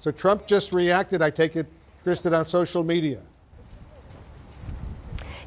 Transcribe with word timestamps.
So 0.00 0.10
Trump 0.10 0.46
just 0.46 0.72
reacted, 0.72 1.20
I 1.20 1.28
take 1.28 1.56
it, 1.56 1.66
Kristen, 2.02 2.32
on 2.32 2.46
social 2.46 2.82
media. 2.82 3.20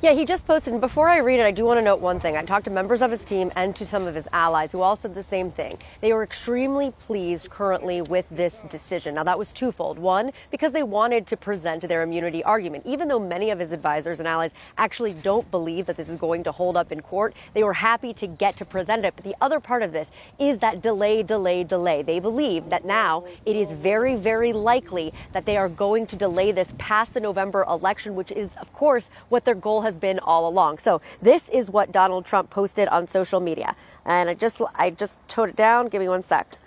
Yeah, 0.04 0.12
he 0.12 0.26
just 0.26 0.46
posted. 0.46 0.74
And 0.74 0.82
before 0.82 1.08
I 1.08 1.20
read 1.20 1.40
it, 1.40 1.46
I 1.46 1.52
do 1.52 1.64
want 1.64 1.78
to 1.78 1.82
note 1.82 2.02
one 2.02 2.20
thing. 2.20 2.36
I 2.36 2.44
talked 2.44 2.66
to 2.66 2.72
members 2.72 3.02
of 3.02 3.10
his 3.10 3.24
team 3.24 3.54
and 3.56 3.74
to 3.78 3.86
some 3.86 4.06
of 4.06 4.16
his 4.16 4.28
allies 4.34 4.74
who 4.74 4.82
all 4.82 4.98
said 4.98 5.16
the 5.16 5.24
same 5.24 5.50
thing. 5.50 5.78
They 6.02 6.12
were 6.12 6.24
extremely 6.24 6.92
pleased 6.92 7.50
currently 7.50 8.02
with 8.02 8.26
this 8.30 8.64
decision. 8.70 9.16
Now, 9.16 9.24
that 9.24 9.40
was 9.40 9.54
twofold. 9.54 9.98
One, 9.98 10.34
because 10.52 10.74
they 10.74 10.84
wanted 10.84 11.26
to 11.28 11.38
present 11.38 11.88
their 11.88 12.04
immunity 12.04 12.44
argument. 12.44 12.86
Even 12.86 13.08
though 13.08 13.18
many 13.18 13.50
of 13.50 13.60
his 13.60 13.72
advisors 13.72 14.20
and 14.20 14.28
allies 14.28 14.52
actually 14.78 15.14
don't 15.14 15.50
believe 15.52 15.86
that 15.86 15.96
this 15.96 16.10
is 16.10 16.18
going 16.18 16.44
to 16.44 16.52
hold 16.52 16.76
up 16.76 16.92
in 16.92 17.00
court, 17.00 17.34
they 17.54 17.64
were 17.64 17.72
happy 17.72 18.14
to 18.16 18.28
get 18.28 18.58
to 18.58 18.66
present 18.66 19.06
it. 19.06 19.14
But 19.16 19.24
the 19.24 19.38
other 19.40 19.62
part 19.62 19.84
of 19.84 19.94
this 19.94 20.10
is 20.38 20.60
that 20.60 20.82
delay, 20.82 21.24
delay, 21.24 21.64
delay. 21.64 22.02
They 22.02 22.20
believe 22.20 22.68
that 22.72 22.84
now 22.84 23.24
it 23.46 23.56
is 23.56 23.72
very, 23.72 24.18
very 24.18 24.52
likely 24.52 25.14
that 25.32 25.46
they 25.46 25.56
are 25.56 25.70
going 25.70 26.08
to 26.08 26.18
delay 26.18 26.52
this 26.52 26.74
past 26.78 27.14
the 27.14 27.22
November 27.22 27.64
election, 27.70 28.16
which 28.16 28.34
is, 28.34 28.50
of 28.60 28.74
course, 28.74 29.08
what 29.30 29.46
their 29.46 29.56
goal 29.56 29.84
has 29.84 29.93
has 29.94 30.00
been 30.00 30.20
all 30.20 30.48
along. 30.50 30.80
So 30.80 31.02
this 31.22 31.48
is 31.50 31.70
what 31.70 31.92
Donald 31.92 32.26
Trump 32.26 32.50
posted 32.50 32.88
on 32.90 33.08
social 33.08 33.40
media. 33.40 33.76
And 34.06 34.30
I 34.30 34.34
just 34.34 34.62
I 34.76 34.90
just 34.90 35.18
towed 35.28 35.50
it 35.50 35.56
down. 35.56 35.88
Give 35.88 36.02
me 36.02 36.10
one 36.10 36.24
sec 36.24 36.58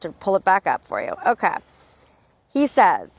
to 0.00 0.12
pull 0.12 0.36
it 0.36 0.44
back 0.44 0.66
up 0.66 0.86
for 0.86 1.02
you. 1.02 1.14
Okay. 1.26 1.56
He 2.52 2.66
says, 2.66 3.10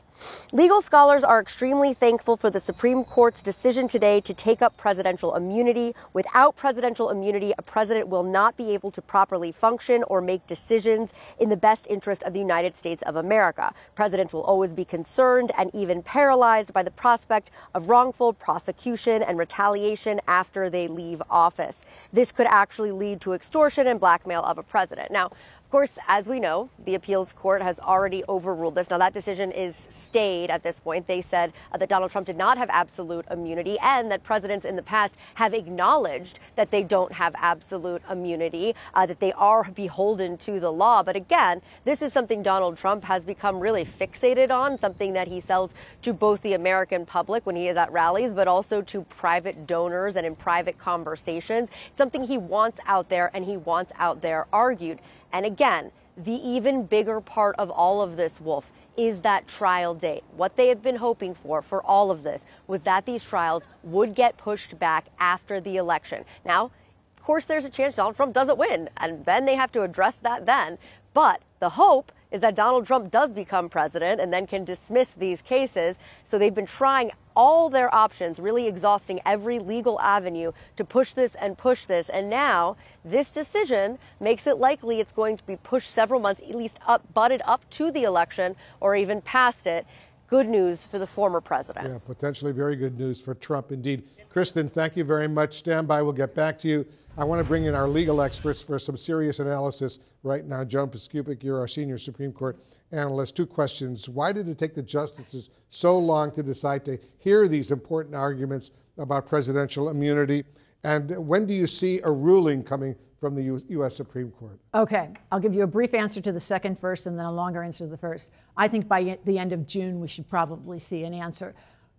Legal 0.51 0.81
scholars 0.81 1.23
are 1.23 1.39
extremely 1.39 1.93
thankful 1.93 2.37
for 2.37 2.49
the 2.49 2.59
Supreme 2.59 3.03
Court's 3.03 3.41
decision 3.41 3.87
today 3.87 4.21
to 4.21 4.33
take 4.33 4.61
up 4.61 4.75
presidential 4.77 5.35
immunity. 5.35 5.93
Without 6.13 6.55
presidential 6.55 7.09
immunity, 7.09 7.53
a 7.57 7.61
president 7.61 8.07
will 8.07 8.23
not 8.23 8.57
be 8.57 8.73
able 8.73 8.89
to 8.91 9.01
properly 9.01 9.51
function 9.51 10.03
or 10.03 10.21
make 10.21 10.47
decisions 10.47 11.11
in 11.39 11.49
the 11.49 11.57
best 11.57 11.85
interest 11.89 12.23
of 12.23 12.33
the 12.33 12.39
United 12.39 12.77
States 12.77 13.03
of 13.03 13.15
America. 13.15 13.73
Presidents 13.93 14.33
will 14.33 14.43
always 14.43 14.73
be 14.73 14.85
concerned 14.85 15.51
and 15.57 15.69
even 15.73 16.01
paralyzed 16.01 16.73
by 16.73 16.81
the 16.81 16.91
prospect 16.91 17.51
of 17.75 17.89
wrongful 17.89 18.33
prosecution 18.33 19.21
and 19.21 19.37
retaliation 19.37 20.19
after 20.27 20.69
they 20.69 20.87
leave 20.87 21.21
office. 21.29 21.81
This 22.11 22.31
could 22.31 22.47
actually 22.47 22.91
lead 22.91 23.21
to 23.21 23.33
extortion 23.33 23.85
and 23.85 23.99
blackmail 23.99 24.43
of 24.43 24.57
a 24.57 24.63
president. 24.63 25.11
Now, 25.11 25.31
of 25.67 25.71
course, 25.71 25.97
as 26.07 26.29
we 26.29 26.39
know, 26.39 26.69
the 26.85 26.95
appeals 26.95 27.33
court 27.33 27.61
has 27.61 27.77
already 27.77 28.23
overruled 28.29 28.75
this. 28.75 28.89
Now, 28.89 28.99
that 28.99 29.11
decision 29.11 29.51
is 29.51 29.85
stayed 29.89 30.49
at 30.49 30.63
this 30.63 30.79
point. 30.79 31.07
They 31.07 31.19
said 31.19 31.51
uh, 31.73 31.77
that 31.77 31.89
Donald 31.89 32.09
Trump 32.09 32.25
did 32.25 32.37
not 32.37 32.57
have 32.57 32.69
absolute 32.69 33.25
immunity 33.29 33.77
and 33.79 34.09
that 34.09 34.23
presidents 34.23 34.65
in 34.65 34.77
the 34.77 34.81
past 34.81 35.15
have 35.33 35.53
acknowledged 35.53 36.39
that 36.55 36.71
they 36.71 36.83
don't 36.83 37.11
have 37.11 37.35
absolute 37.35 38.01
immunity, 38.09 38.75
uh, 38.93 39.05
that 39.07 39.19
they 39.19 39.33
are 39.33 39.65
beholden 39.65 40.37
to 40.37 40.61
the 40.61 40.71
law. 40.71 41.03
But 41.03 41.17
again, 41.17 41.61
this 41.83 42.01
is 42.01 42.13
something 42.13 42.41
Donald 42.41 42.77
Trump 42.77 43.03
has 43.03 43.25
become 43.25 43.59
really 43.59 43.83
fixated 43.83 44.51
on, 44.51 44.79
something 44.79 45.11
that 45.11 45.27
he 45.27 45.41
sells 45.41 45.73
to 46.01 46.13
both 46.13 46.43
the 46.43 46.53
American 46.53 47.05
public 47.05 47.45
when 47.45 47.57
he 47.57 47.67
is 47.67 47.75
at 47.75 47.91
rallies, 47.91 48.31
but 48.31 48.47
also 48.47 48.81
to 48.83 49.01
private 49.01 49.67
donors 49.67 50.15
and 50.15 50.25
in 50.25 50.33
private 50.33 50.77
conversations. 50.77 51.67
Something 51.97 52.23
he 52.23 52.37
wants 52.37 52.79
out 52.85 53.09
there 53.09 53.29
and 53.33 53.43
he 53.43 53.57
wants 53.57 53.91
out 53.97 54.21
there 54.21 54.47
argued. 54.53 54.99
And 55.31 55.45
again, 55.45 55.91
the 56.17 56.31
even 56.31 56.85
bigger 56.85 57.21
part 57.21 57.55
of 57.57 57.69
all 57.69 58.01
of 58.01 58.17
this, 58.17 58.41
Wolf, 58.41 58.71
is 58.97 59.21
that 59.21 59.47
trial 59.47 59.93
date. 59.93 60.23
What 60.35 60.55
they 60.55 60.69
have 60.69 60.81
been 60.81 60.95
hoping 60.95 61.35
for 61.35 61.61
for 61.61 61.83
all 61.83 62.09
of 62.09 62.23
this 62.23 62.43
was 62.65 62.81
that 62.81 63.05
these 63.05 63.23
trials 63.23 63.67
would 63.83 64.15
get 64.15 64.37
pushed 64.37 64.79
back 64.79 65.05
after 65.19 65.61
the 65.61 65.77
election. 65.77 66.25
Now, 66.43 66.71
of 67.17 67.23
course, 67.23 67.45
there's 67.45 67.65
a 67.65 67.69
chance 67.69 67.95
Donald 67.95 68.15
Trump 68.15 68.33
doesn't 68.33 68.57
win, 68.57 68.89
and 68.97 69.23
then 69.25 69.45
they 69.45 69.55
have 69.55 69.71
to 69.73 69.83
address 69.83 70.15
that 70.17 70.45
then. 70.45 70.79
But 71.13 71.41
the 71.59 71.69
hope 71.69 72.11
is 72.31 72.41
that 72.41 72.55
Donald 72.55 72.85
Trump 72.85 73.11
does 73.11 73.31
become 73.31 73.69
president 73.69 74.19
and 74.19 74.31
then 74.33 74.47
can 74.47 74.65
dismiss 74.65 75.11
these 75.11 75.41
cases. 75.41 75.95
So 76.25 76.37
they've 76.37 76.53
been 76.53 76.65
trying 76.65 77.11
all 77.35 77.69
their 77.69 77.93
options, 77.93 78.39
really 78.39 78.67
exhausting 78.67 79.21
every 79.25 79.59
legal 79.59 80.01
avenue 80.01 80.51
to 80.75 80.83
push 80.83 81.13
this 81.13 81.35
and 81.35 81.57
push 81.57 81.85
this. 81.85 82.09
And 82.09 82.29
now 82.29 82.75
this 83.05 83.29
decision 83.29 83.99
makes 84.19 84.47
it 84.47 84.57
likely 84.57 84.99
it's 84.99 85.11
going 85.11 85.37
to 85.37 85.43
be 85.43 85.55
pushed 85.55 85.91
several 85.91 86.19
months, 86.19 86.41
at 86.41 86.55
least 86.55 86.77
up, 86.87 87.13
butted 87.13 87.41
up 87.45 87.69
to 87.71 87.91
the 87.91 88.03
election 88.03 88.55
or 88.79 88.95
even 88.95 89.21
past 89.21 89.67
it. 89.67 89.85
Good 90.27 90.49
news 90.49 90.85
for 90.85 90.99
the 90.99 91.07
former 91.07 91.39
president. 91.39 91.87
Yeah, 91.87 91.99
potentially 91.99 92.51
very 92.51 92.75
good 92.75 92.97
news 92.97 93.21
for 93.21 93.33
Trump 93.33 93.71
indeed. 93.71 94.03
Kristen, 94.37 94.69
thank 94.69 94.95
you 94.95 95.03
very 95.03 95.27
much. 95.27 95.55
Stand 95.55 95.87
by. 95.87 95.99
We'll 96.03 96.13
get 96.13 96.35
back 96.35 96.59
to 96.59 96.67
you. 96.67 96.85
I 97.17 97.23
want 97.23 97.39
to 97.39 97.43
bring 97.43 97.65
in 97.65 97.73
our 97.73 97.87
legal 97.87 98.21
experts 98.21 98.61
for 98.61 98.77
some 98.77 98.95
serious 98.95 99.39
analysis 99.39 99.97
right 100.21 100.45
now. 100.45 100.63
Joan 100.63 100.89
Biskupic, 100.89 101.41
you're 101.41 101.57
our 101.57 101.67
senior 101.67 101.97
Supreme 101.97 102.31
Court 102.31 102.55
analyst. 102.91 103.35
Two 103.35 103.47
questions. 103.47 104.07
Why 104.07 104.31
did 104.31 104.47
it 104.47 104.59
take 104.59 104.75
the 104.75 104.83
justices 104.83 105.49
so 105.71 105.97
long 105.97 106.29
to 106.33 106.43
decide 106.43 106.85
to 106.85 106.99
hear 107.17 107.47
these 107.47 107.71
important 107.71 108.13
arguments 108.13 108.69
about 108.99 109.25
presidential 109.25 109.89
immunity? 109.89 110.43
And 110.83 111.17
when 111.27 111.47
do 111.47 111.55
you 111.55 111.65
see 111.65 111.99
a 112.03 112.11
ruling 112.11 112.61
coming 112.61 112.95
from 113.19 113.33
the 113.33 113.59
U.S. 113.69 113.95
Supreme 113.95 114.29
Court? 114.29 114.59
Okay, 114.75 115.13
I'll 115.31 115.39
give 115.39 115.55
you 115.55 115.63
a 115.63 115.67
brief 115.67 115.95
answer 115.95 116.21
to 116.21 116.31
the 116.31 116.39
second 116.39 116.77
first 116.77 117.07
and 117.07 117.17
then 117.17 117.25
a 117.25 117.31
longer 117.31 117.63
answer 117.63 117.85
to 117.85 117.89
the 117.89 117.97
first. 117.97 118.29
I 118.55 118.67
think 118.67 118.87
by 118.87 119.17
the 119.25 119.39
end 119.39 119.51
of 119.51 119.65
June, 119.65 119.99
we 119.99 120.07
should 120.07 120.29
probably 120.29 120.77
see 120.77 121.05
an 121.05 121.15
answer. 121.15 121.55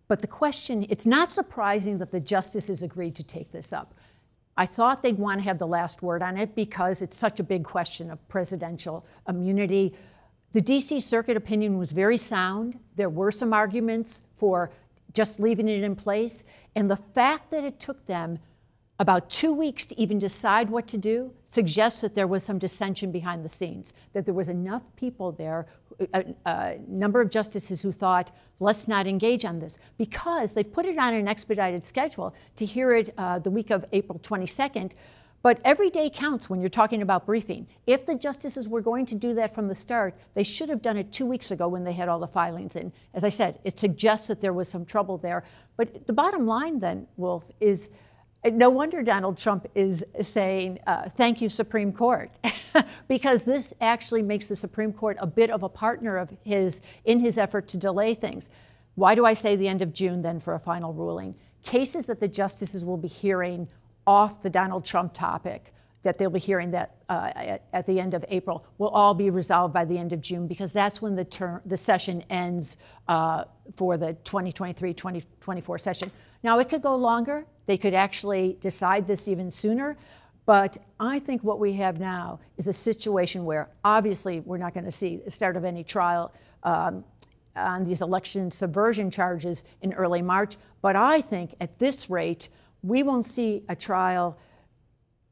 But 0.09 0.23
the 0.23 0.27
question, 0.27 0.87
it's 0.89 1.07
not 1.07 1.33
surprising 1.33 1.99
that 1.99 2.11
the 2.11 2.21
justices 2.21 2.83
agreed 2.83 3.15
to 3.17 3.23
take 3.23 3.53
this 3.53 3.73
up. 3.73 3.95
I 4.57 4.67
thought 4.67 5.03
they'd 5.03 5.19
want 5.19 5.41
to 5.41 5.45
have 5.45 5.59
the 5.59 5.67
last 5.67 6.03
word 6.03 6.23
on 6.23 6.37
it 6.37 6.57
because 6.57 7.01
it's 7.03 7.17
such 7.17 7.39
a 7.39 7.45
big 7.45 7.63
question 7.63 8.11
of 8.11 8.27
presidential 8.29 9.07
immunity. 9.29 9.95
The 10.53 10.61
DC 10.61 11.01
Circuit 11.03 11.37
opinion 11.37 11.79
was 11.79 11.93
very 11.93 12.17
sound. 12.17 12.81
There 12.97 13.11
were 13.11 13.31
some 13.31 13.53
arguments 13.53 14.23
for 14.35 14.73
just 15.13 15.39
leaving 15.39 15.69
it 15.69 15.85
in 15.85 15.95
place. 15.95 16.45
And 16.75 16.91
the 16.91 16.97
fact 16.97 17.51
that 17.51 17.63
it 17.63 17.79
took 17.79 18.07
them 18.07 18.39
about 18.99 19.31
two 19.31 19.53
weeks 19.53 19.87
to 19.87 20.01
even 20.01 20.19
decide 20.19 20.71
what 20.71 20.89
to 20.89 20.99
do 20.99 21.33
suggests 21.51 22.01
that 22.01 22.15
there 22.15 22.27
was 22.27 22.43
some 22.43 22.59
dissension 22.59 23.13
behind 23.13 23.45
the 23.45 23.49
scenes, 23.49 23.95
that 24.13 24.25
there 24.25 24.35
was 24.35 24.49
enough 24.49 24.83
people 24.97 25.31
there, 25.33 25.67
a, 26.13 26.25
a, 26.47 26.79
number 26.87 27.21
of 27.21 27.31
justices 27.31 27.83
who 27.83 27.93
thought, 27.93 28.35
let's 28.61 28.89
not 28.89 29.07
engage 29.07 29.45
on 29.45 29.59
this, 29.59 29.79
because 29.97 30.55
they've 30.55 30.71
put 30.71 30.87
it 30.87 30.99
on 30.99 31.15
an 31.15 31.29
expedited 31.29 31.85
schedule 31.85 32.35
to 32.57 32.67
hear 32.67 32.93
it 32.93 33.15
uh, 33.19 33.39
the 33.39 33.51
week 33.51 33.71
of 33.71 33.85
April 33.93 34.19
22nd. 34.19 34.93
But 35.41 35.61
every 35.65 35.89
day 35.89 36.11
counts 36.11 36.51
when 36.51 36.61
you're 36.61 36.69
talking 36.69 37.01
about 37.01 37.25
briefing. 37.25 37.69
If 37.87 38.07
the 38.07 38.17
justices 38.17 38.69
were 38.69 38.81
going 38.81 39.07
to 39.07 39.15
do 39.15 39.35
that 39.35 39.55
from 39.55 39.69
the 39.69 39.75
start, 39.75 40.15
they 40.35 40.43
should 40.43 40.69
have 40.69 40.83
done 40.83 40.97
it 40.97 41.13
two 41.13 41.27
weeks 41.27 41.51
ago 41.53 41.69
when 41.69 41.85
they 41.85 41.93
had 41.93 42.09
all 42.09 42.19
the 42.19 42.27
filings 42.27 42.75
in. 42.75 42.93
As 43.15 43.23
I 43.23 43.29
said, 43.29 43.61
it 43.63 43.79
suggests 43.79 44.27
that 44.27 44.41
there 44.41 44.53
was 44.53 44.69
some 44.69 44.85
trouble 44.85 45.17
there. 45.17 45.45
But 45.77 46.09
the 46.09 46.13
bottom 46.13 46.47
line, 46.47 46.81
then, 46.81 47.07
Wolf, 47.17 47.45
is 47.61 47.93
no 48.45 48.71
wonder 48.71 49.03
Donald 49.03 49.37
Trump 49.37 49.67
is 49.75 50.05
saying, 50.21 50.79
uh, 50.87 51.09
thank 51.09 51.41
you, 51.41 51.49
Supreme 51.49 51.93
Court, 51.93 52.31
because 53.09 53.45
this 53.45 53.75
actually 53.81 54.23
makes 54.23 54.49
the 54.49 54.57
Supreme 54.57 54.93
Court 54.93 55.17
a 55.21 55.27
bit 55.27 55.51
of 55.51 55.63
a 55.63 55.69
partner 55.69 56.17
of 56.17 56.33
his 56.45 56.83
in 57.05 57.21
his 57.21 57.37
effort 57.37 57.67
to 57.69 57.79
delay 57.79 58.15
things. 58.15 58.51
Why 58.95 59.15
do 59.15 59.25
I 59.25 59.33
say 59.33 59.57
the 59.57 59.69
end 59.69 59.83
of 59.83 59.93
June 59.93 60.23
then 60.23 60.41
for 60.41 60.55
a 60.55 60.61
final 60.61 60.93
ruling? 60.93 61.35
Cases 61.63 62.07
that 62.07 62.21
the 62.21 62.29
justices 62.29 62.85
will 62.85 62.97
be 62.97 63.09
hearing 63.09 63.69
off 64.07 64.41
the 64.43 64.51
Donald 64.51 64.85
Trump 64.85 65.15
topic, 65.15 65.73
that 66.09 66.17
they'll 66.17 66.31
be 66.31 66.39
hearing 66.39 66.71
that 66.71 66.95
uh, 67.11 67.59
at, 67.75 67.85
the 67.85 68.01
end 68.01 68.15
of 68.15 68.25
April, 68.31 68.65
will 68.79 68.89
all 68.89 69.13
be 69.13 69.29
resolved 69.29 69.75
by 69.75 69.85
the 69.85 69.99
end 69.99 70.15
of 70.15 70.23
June 70.23 70.47
because 70.47 70.73
that's 70.73 71.03
when 71.03 71.15
the 71.15 71.25
term, 71.25 71.61
the 71.67 71.77
session 71.77 72.25
ends 72.31 72.79
uh, 73.09 73.45
for 73.77 73.99
the 73.99 74.15
2023-2024 74.25 75.79
session. 75.79 76.11
Now 76.43 76.59
it 76.61 76.71
could 76.71 76.81
go 76.81 76.97
longer. 76.97 77.45
They 77.67 77.77
could 77.77 77.93
actually 77.93 78.57
decide 78.63 79.07
this 79.07 79.29
even 79.29 79.51
sooner. 79.51 79.99
But 80.47 80.79
I 80.99 81.19
think 81.19 81.45
what 81.45 81.61
we 81.61 81.75
have 81.75 82.01
now 82.01 82.41
is 82.57 82.69
a 82.69 82.73
situation 82.73 83.45
where 83.45 83.69
obviously 83.85 84.41
we're 84.41 84.57
not 84.57 84.73
going 84.73 84.87
to 84.87 84.91
see 84.91 85.17
the 85.17 85.31
start 85.31 85.59
of 85.59 85.65
any 85.67 85.85
trial 85.85 86.33
um, 86.63 87.05
on 87.55 87.85
these 87.85 88.01
election 88.01 88.51
subversion 88.51 89.11
charges 89.11 89.67
in 89.83 89.93
early 89.93 90.23
March. 90.23 90.57
But 90.81 90.97
I 90.97 91.21
think 91.21 91.55
at 91.61 91.79
this 91.79 92.09
rate, 92.09 92.49
we 92.83 93.03
won't 93.03 93.27
see 93.27 93.63
a 93.69 93.77
trial 93.77 94.39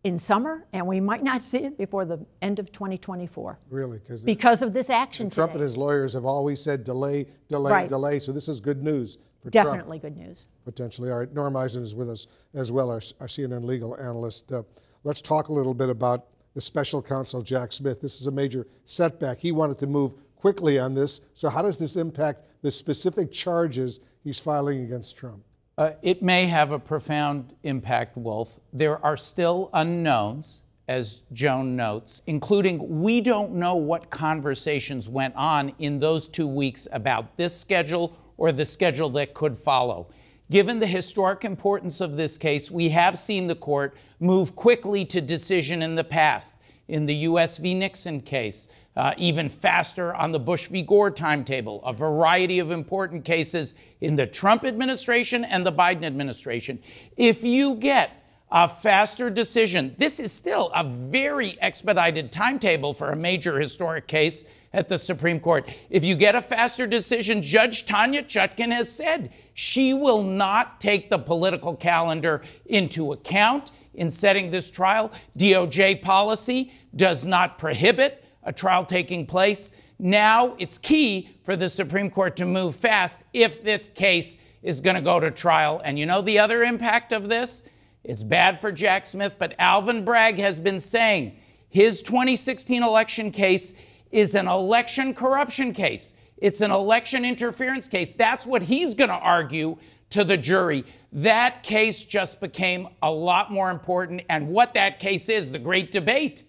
in 0.06 0.18
summer, 0.20 0.64
and 0.72 0.86
we 0.86 1.00
might 1.00 1.24
not 1.24 1.42
see 1.42 1.64
it 1.64 1.76
before 1.76 2.04
the 2.04 2.24
end 2.40 2.60
of 2.60 2.70
2024. 2.70 3.58
Really? 3.70 4.00
Because 4.24 4.62
of 4.62 4.72
this 4.72 4.88
action 4.88 5.30
Trump 5.30 5.52
and 5.52 5.60
his 5.60 5.76
lawyers 5.76 6.12
have 6.12 6.24
always 6.24 6.62
said 6.62 6.84
delay, 6.84 7.26
delay, 7.48 7.72
right. 7.72 7.88
delay. 7.88 8.20
So 8.20 8.30
this 8.30 8.48
is 8.48 8.60
good 8.60 8.84
news 8.84 9.18
for 9.40 9.50
Trump. 9.50 9.66
Definitely 9.66 9.98
Trump. 9.98 10.14
good 10.14 10.24
news. 10.24 10.46
Potentially. 10.64 11.10
All 11.10 11.18
right. 11.18 11.34
Norm 11.34 11.56
Eisen 11.56 11.82
is 11.82 11.92
with 11.92 12.08
us 12.08 12.28
as 12.54 12.70
well, 12.70 12.88
our, 12.88 13.00
our 13.18 13.26
CNN 13.26 13.64
legal 13.64 13.96
analyst. 13.96 14.52
Uh, 14.52 14.62
let's 15.02 15.20
talk 15.20 15.48
a 15.48 15.52
little 15.52 15.74
bit 15.74 15.88
about 15.88 16.26
the 16.54 16.60
special 16.60 17.02
counsel, 17.02 17.42
Jack 17.42 17.72
Smith. 17.72 18.00
This 18.00 18.20
is 18.20 18.28
a 18.28 18.32
major 18.32 18.64
setback. 18.84 19.40
He 19.40 19.50
wanted 19.50 19.78
to 19.78 19.88
move 19.88 20.14
quickly 20.36 20.78
on 20.78 20.94
this. 20.94 21.20
So, 21.34 21.48
how 21.48 21.62
does 21.62 21.80
this 21.80 21.96
impact 21.96 22.42
the 22.62 22.70
specific 22.70 23.32
charges 23.32 23.98
he's 24.22 24.38
filing 24.38 24.84
against 24.84 25.16
Trump? 25.16 25.42
Uh, 25.78 25.90
it 26.00 26.22
may 26.22 26.46
have 26.46 26.70
a 26.70 26.78
profound 26.78 27.52
impact, 27.62 28.16
Wolf. 28.16 28.58
There 28.72 29.04
are 29.04 29.16
still 29.16 29.68
unknowns 29.74 30.62
as 30.88 31.24
Joan 31.34 31.76
notes, 31.76 32.22
including 32.26 33.02
we 33.02 33.20
don't 33.20 33.52
know 33.52 33.74
what 33.74 34.08
conversations 34.08 35.06
went 35.06 35.34
on 35.36 35.74
in 35.78 35.98
those 36.00 36.28
two 36.28 36.46
weeks 36.46 36.88
about 36.92 37.36
this 37.36 37.58
schedule 37.58 38.16
or 38.38 38.52
the 38.52 38.64
schedule 38.64 39.10
that 39.10 39.34
could 39.34 39.54
follow. 39.54 40.08
Given 40.50 40.78
the 40.78 40.86
historic 40.86 41.44
importance 41.44 42.00
of 42.00 42.16
this 42.16 42.38
case, 42.38 42.70
we 42.70 42.90
have 42.90 43.18
seen 43.18 43.46
the 43.46 43.54
court 43.54 43.98
move 44.18 44.56
quickly 44.56 45.04
to 45.06 45.20
decision 45.20 45.82
in 45.82 45.94
the 45.94 46.04
past. 46.04 46.56
In 46.88 47.04
the 47.04 47.16
U.S. 47.16 47.58
v. 47.58 47.74
Nixon 47.74 48.20
case, 48.22 48.68
uh, 48.96 49.14
even 49.16 49.48
faster 49.48 50.14
on 50.14 50.32
the 50.32 50.38
Bush 50.38 50.68
v. 50.68 50.82
Gore 50.82 51.10
timetable, 51.10 51.84
a 51.84 51.92
variety 51.92 52.58
of 52.58 52.70
important 52.70 53.24
cases 53.24 53.74
in 54.00 54.16
the 54.16 54.26
Trump 54.26 54.64
administration 54.64 55.44
and 55.44 55.66
the 55.66 55.72
Biden 55.72 56.04
administration. 56.04 56.78
If 57.16 57.44
you 57.44 57.74
get 57.76 58.22
a 58.50 58.68
faster 58.68 59.28
decision. 59.28 59.94
This 59.98 60.20
is 60.20 60.32
still 60.32 60.70
a 60.74 60.84
very 60.84 61.60
expedited 61.60 62.30
timetable 62.30 62.94
for 62.94 63.10
a 63.10 63.16
major 63.16 63.58
historic 63.58 64.06
case 64.06 64.44
at 64.72 64.88
the 64.88 64.98
Supreme 64.98 65.40
Court. 65.40 65.68
If 65.90 66.04
you 66.04 66.14
get 66.14 66.34
a 66.34 66.42
faster 66.42 66.86
decision, 66.86 67.42
Judge 67.42 67.86
Tanya 67.86 68.22
Chutkan 68.22 68.72
has 68.72 68.90
said 68.90 69.32
she 69.54 69.94
will 69.94 70.22
not 70.22 70.80
take 70.80 71.10
the 71.10 71.18
political 71.18 71.74
calendar 71.74 72.42
into 72.66 73.12
account 73.12 73.72
in 73.94 74.10
setting 74.10 74.50
this 74.50 74.70
trial. 74.70 75.10
DOJ 75.36 76.02
policy 76.02 76.72
does 76.94 77.26
not 77.26 77.58
prohibit 77.58 78.22
a 78.46 78.52
trial 78.52 78.86
taking 78.86 79.26
place. 79.26 79.72
Now 79.98 80.54
it's 80.58 80.78
key 80.78 81.28
for 81.44 81.56
the 81.56 81.68
Supreme 81.68 82.10
Court 82.10 82.36
to 82.36 82.46
move 82.46 82.74
fast 82.74 83.24
if 83.34 83.62
this 83.62 83.88
case 83.88 84.40
is 84.62 84.80
going 84.80 84.96
to 84.96 85.02
go 85.02 85.20
to 85.20 85.30
trial. 85.30 85.82
And 85.84 85.98
you 85.98 86.06
know 86.06 86.22
the 86.22 86.38
other 86.38 86.62
impact 86.62 87.12
of 87.12 87.28
this? 87.28 87.68
It's 88.04 88.22
bad 88.22 88.60
for 88.60 88.70
Jack 88.70 89.04
Smith, 89.04 89.36
but 89.38 89.54
Alvin 89.58 90.04
Bragg 90.04 90.38
has 90.38 90.60
been 90.60 90.80
saying 90.80 91.36
his 91.68 92.02
2016 92.02 92.82
election 92.82 93.32
case 93.32 93.74
is 94.10 94.34
an 94.34 94.46
election 94.46 95.12
corruption 95.12 95.72
case. 95.72 96.14
It's 96.38 96.60
an 96.60 96.70
election 96.70 97.24
interference 97.24 97.88
case. 97.88 98.14
That's 98.14 98.46
what 98.46 98.62
he's 98.62 98.94
going 98.94 99.10
to 99.10 99.16
argue 99.16 99.76
to 100.10 100.22
the 100.22 100.36
jury. 100.36 100.84
That 101.12 101.62
case 101.62 102.04
just 102.04 102.40
became 102.40 102.88
a 103.02 103.10
lot 103.10 103.50
more 103.50 103.70
important. 103.70 104.22
And 104.28 104.48
what 104.48 104.74
that 104.74 105.00
case 105.00 105.28
is, 105.28 105.50
the 105.50 105.58
great 105.58 105.90
debate 105.90 106.44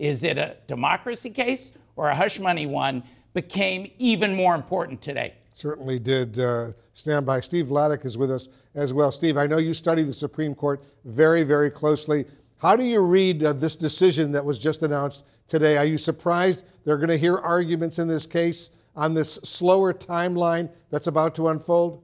is 0.00 0.24
it 0.24 0.38
a 0.38 0.56
democracy 0.66 1.30
case 1.30 1.78
or 1.94 2.08
a 2.08 2.14
hush 2.16 2.40
money 2.40 2.66
one, 2.66 3.04
became 3.34 3.88
even 3.98 4.34
more 4.34 4.56
important 4.56 5.00
today 5.00 5.34
certainly 5.60 5.98
did. 5.98 6.38
Uh, 6.38 6.72
stand 6.94 7.26
by. 7.26 7.40
Steve 7.40 7.66
Vladeck 7.66 8.04
is 8.04 8.18
with 8.18 8.30
us 8.30 8.48
as 8.74 8.92
well. 8.92 9.12
Steve, 9.12 9.36
I 9.36 9.46
know 9.46 9.58
you 9.58 9.74
study 9.74 10.02
the 10.02 10.12
Supreme 10.12 10.54
Court 10.54 10.84
very, 11.04 11.42
very 11.42 11.70
closely. 11.70 12.24
How 12.58 12.76
do 12.76 12.84
you 12.84 13.00
read 13.00 13.44
uh, 13.44 13.52
this 13.52 13.76
decision 13.76 14.32
that 14.32 14.44
was 14.44 14.58
just 14.58 14.82
announced 14.82 15.24
today? 15.46 15.76
Are 15.76 15.84
you 15.84 15.98
surprised 15.98 16.64
they're 16.84 16.96
going 16.96 17.10
to 17.10 17.18
hear 17.18 17.36
arguments 17.36 17.98
in 17.98 18.08
this 18.08 18.26
case 18.26 18.70
on 18.96 19.14
this 19.14 19.34
slower 19.34 19.92
timeline 19.94 20.70
that's 20.90 21.06
about 21.06 21.34
to 21.36 21.48
unfold? 21.48 22.02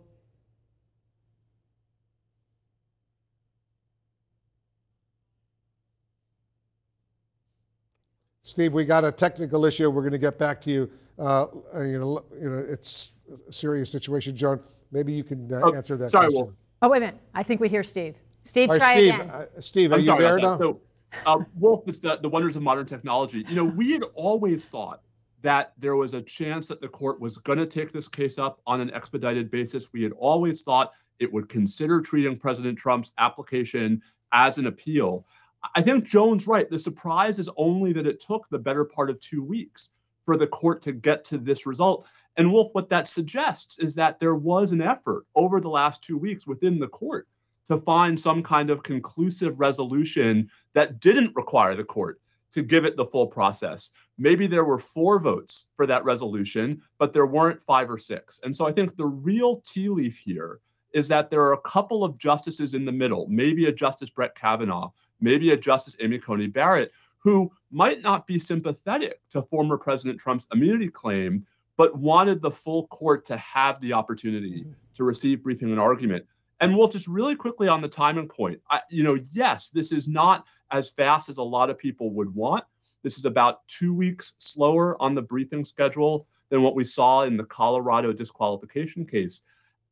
Steve, 8.46 8.74
we 8.74 8.84
got 8.84 9.04
a 9.04 9.10
technical 9.10 9.64
issue. 9.64 9.90
We're 9.90 10.02
going 10.02 10.12
to 10.12 10.18
get 10.18 10.38
back 10.38 10.60
to 10.62 10.70
you. 10.70 10.90
Uh, 11.18 11.46
you 11.80 11.98
know, 11.98 12.24
you 12.40 12.48
know, 12.48 12.64
it's 12.70 13.12
a 13.48 13.52
serious 13.52 13.90
situation. 13.90 14.36
John, 14.36 14.60
maybe 14.92 15.12
you 15.12 15.24
can 15.24 15.52
uh, 15.52 15.62
oh, 15.64 15.74
answer 15.74 15.96
that 15.96 16.10
sorry, 16.10 16.26
question. 16.26 16.44
Wolf. 16.44 16.54
Oh, 16.80 16.88
wait 16.88 16.98
a 16.98 17.00
minute. 17.00 17.16
I 17.34 17.42
think 17.42 17.60
we 17.60 17.68
hear 17.68 17.82
Steve. 17.82 18.16
Steve, 18.44 18.70
right, 18.70 18.78
try 18.78 18.94
Steve, 18.94 19.14
again. 19.14 19.30
uh, 19.30 19.44
Steve, 19.58 19.90
are 19.90 19.96
I'm 19.96 20.00
you 20.02 20.18
there 20.18 20.38
now? 20.38 20.58
So, 20.58 20.80
uh, 21.26 21.40
Wolf, 21.56 21.88
it's 21.88 21.98
the, 21.98 22.18
the 22.18 22.28
wonders 22.28 22.54
of 22.54 22.62
modern 22.62 22.86
technology. 22.86 23.44
You 23.48 23.56
know, 23.56 23.64
we 23.64 23.90
had 23.90 24.04
always 24.14 24.68
thought 24.68 25.02
that 25.42 25.72
there 25.76 25.96
was 25.96 26.14
a 26.14 26.22
chance 26.22 26.68
that 26.68 26.80
the 26.80 26.88
court 26.88 27.20
was 27.20 27.38
going 27.38 27.58
to 27.58 27.66
take 27.66 27.90
this 27.90 28.06
case 28.06 28.38
up 28.38 28.60
on 28.64 28.80
an 28.80 28.94
expedited 28.94 29.50
basis. 29.50 29.92
We 29.92 30.04
had 30.04 30.12
always 30.12 30.62
thought 30.62 30.92
it 31.18 31.32
would 31.32 31.48
consider 31.48 32.00
treating 32.00 32.38
President 32.38 32.78
Trump's 32.78 33.12
application 33.18 34.02
as 34.30 34.58
an 34.58 34.66
appeal. 34.66 35.26
I 35.74 35.82
think 35.82 36.04
Joan's 36.04 36.46
right. 36.46 36.68
The 36.68 36.78
surprise 36.78 37.38
is 37.38 37.50
only 37.56 37.92
that 37.94 38.06
it 38.06 38.20
took 38.20 38.48
the 38.48 38.58
better 38.58 38.84
part 38.84 39.10
of 39.10 39.20
two 39.20 39.44
weeks 39.44 39.90
for 40.24 40.36
the 40.36 40.46
court 40.46 40.82
to 40.82 40.92
get 40.92 41.24
to 41.26 41.38
this 41.38 41.66
result. 41.66 42.06
And 42.36 42.52
Wolf, 42.52 42.68
what 42.72 42.90
that 42.90 43.08
suggests 43.08 43.78
is 43.78 43.94
that 43.94 44.20
there 44.20 44.34
was 44.34 44.72
an 44.72 44.82
effort 44.82 45.24
over 45.34 45.60
the 45.60 45.70
last 45.70 46.02
two 46.02 46.18
weeks 46.18 46.46
within 46.46 46.78
the 46.78 46.88
court 46.88 47.26
to 47.68 47.78
find 47.78 48.18
some 48.18 48.42
kind 48.42 48.70
of 48.70 48.82
conclusive 48.82 49.58
resolution 49.58 50.50
that 50.74 51.00
didn't 51.00 51.34
require 51.34 51.74
the 51.74 51.84
court 51.84 52.20
to 52.52 52.62
give 52.62 52.84
it 52.84 52.96
the 52.96 53.04
full 53.04 53.26
process. 53.26 53.90
Maybe 54.18 54.46
there 54.46 54.64
were 54.64 54.78
four 54.78 55.18
votes 55.18 55.66
for 55.76 55.86
that 55.86 56.04
resolution, 56.04 56.80
but 56.98 57.12
there 57.12 57.26
weren't 57.26 57.62
five 57.62 57.90
or 57.90 57.98
six. 57.98 58.40
And 58.44 58.54
so 58.54 58.66
I 58.66 58.72
think 58.72 58.96
the 58.96 59.06
real 59.06 59.62
tea 59.64 59.88
leaf 59.88 60.18
here 60.18 60.60
is 60.92 61.08
that 61.08 61.30
there 61.30 61.42
are 61.42 61.52
a 61.52 61.60
couple 61.60 62.04
of 62.04 62.16
justices 62.16 62.72
in 62.72 62.84
the 62.84 62.92
middle, 62.92 63.26
maybe 63.28 63.66
a 63.66 63.72
Justice 63.72 64.08
Brett 64.08 64.34
Kavanaugh, 64.34 64.90
maybe 65.20 65.50
a 65.50 65.56
Justice 65.56 65.96
Amy 66.00 66.18
Coney 66.18 66.46
Barrett, 66.46 66.92
who 67.18 67.50
might 67.70 68.02
not 68.02 68.26
be 68.26 68.38
sympathetic 68.38 69.20
to 69.30 69.42
former 69.42 69.76
President 69.76 70.20
Trump's 70.20 70.46
immunity 70.52 70.88
claim, 70.88 71.44
but 71.76 71.98
wanted 71.98 72.40
the 72.40 72.50
full 72.50 72.86
court 72.86 73.24
to 73.26 73.36
have 73.36 73.80
the 73.80 73.92
opportunity 73.92 74.60
mm-hmm. 74.60 74.70
to 74.94 75.04
receive 75.04 75.42
briefing 75.42 75.70
and 75.70 75.80
argument. 75.80 76.24
And 76.60 76.74
Wolf, 76.74 76.92
just 76.92 77.06
really 77.06 77.36
quickly 77.36 77.68
on 77.68 77.82
the 77.82 77.88
timing 77.88 78.28
point, 78.28 78.60
I, 78.70 78.80
you 78.90 79.02
know, 79.02 79.18
yes, 79.32 79.70
this 79.70 79.92
is 79.92 80.08
not 80.08 80.46
as 80.70 80.90
fast 80.90 81.28
as 81.28 81.36
a 81.36 81.42
lot 81.42 81.68
of 81.68 81.78
people 81.78 82.10
would 82.12 82.34
want. 82.34 82.64
This 83.02 83.18
is 83.18 83.24
about 83.24 83.66
two 83.68 83.94
weeks 83.94 84.34
slower 84.38 85.00
on 85.02 85.14
the 85.14 85.22
briefing 85.22 85.64
schedule 85.64 86.26
than 86.48 86.62
what 86.62 86.74
we 86.74 86.84
saw 86.84 87.22
in 87.22 87.36
the 87.36 87.44
Colorado 87.44 88.12
disqualification 88.12 89.04
case. 89.04 89.42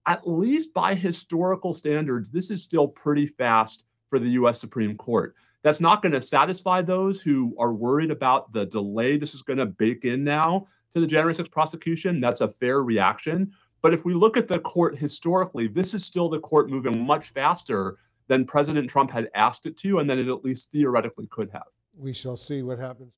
At 0.06 0.26
least 0.28 0.72
by 0.72 0.94
historical 0.94 1.72
standards, 1.72 2.30
this 2.30 2.50
is 2.50 2.62
still 2.62 2.88
pretty 2.88 3.26
fast 3.26 3.84
for 4.08 4.18
the 4.18 4.30
US 4.30 4.60
Supreme 4.60 4.96
Court. 4.96 5.34
That's 5.62 5.80
not 5.80 6.02
going 6.02 6.12
to 6.12 6.20
satisfy 6.20 6.82
those 6.82 7.22
who 7.22 7.54
are 7.58 7.72
worried 7.72 8.10
about 8.10 8.52
the 8.52 8.66
delay 8.66 9.16
this 9.16 9.34
is 9.34 9.42
going 9.42 9.58
to 9.58 9.66
bake 9.66 10.04
in 10.04 10.22
now 10.22 10.66
to 10.92 11.00
the 11.00 11.06
January 11.06 11.34
6th 11.34 11.50
prosecution. 11.50 12.20
That's 12.20 12.42
a 12.42 12.48
fair 12.48 12.82
reaction. 12.82 13.52
But 13.82 13.92
if 13.92 14.04
we 14.04 14.14
look 14.14 14.36
at 14.36 14.48
the 14.48 14.60
court 14.60 14.96
historically, 14.96 15.66
this 15.68 15.94
is 15.94 16.04
still 16.04 16.28
the 16.28 16.40
court 16.40 16.70
moving 16.70 17.06
much 17.06 17.30
faster 17.30 17.98
than 18.28 18.46
President 18.46 18.88
Trump 18.88 19.10
had 19.10 19.28
asked 19.34 19.66
it 19.66 19.76
to, 19.78 19.98
and 19.98 20.08
then 20.08 20.18
it 20.18 20.28
at 20.28 20.44
least 20.44 20.72
theoretically 20.72 21.26
could 21.26 21.50
have. 21.50 21.64
We 21.96 22.14
shall 22.14 22.36
see 22.36 22.62
what 22.62 22.78
happens. 22.78 23.12